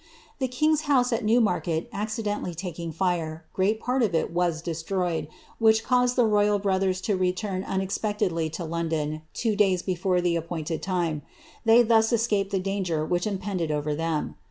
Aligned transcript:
The 0.39 0.47
king's 0.47 0.81
house 0.89 1.13
at 1.13 1.23
Newmarket 1.23 1.87
accidentally 1.93 2.55
taking 2.55 2.91
fir 2.91 3.43
part 3.81 4.01
of 4.01 4.15
it 4.15 4.33
was 4.33 4.63
destroyed, 4.63 5.27
which 5.59 5.83
caused 5.83 6.17
tlie 6.17 6.27
royal 6.27 6.57
brothers 6.57 7.01
to 7.01 7.13
unexpectedly 7.43 8.49
to 8.49 8.65
London 8.65 9.21
two 9.35 9.55
days 9.55 9.83
before 9.83 10.19
the 10.19 10.35
appointed 10.35 10.81
time: 10.81 11.21
th 11.67 11.85
escaped 12.11 12.49
the 12.49 12.57
danger 12.57 13.05
which 13.05 13.27
impended 13.27 13.69
over 13.69 13.95
tliem. 13.95 14.33